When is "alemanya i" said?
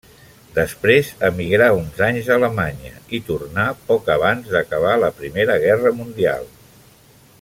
2.41-3.21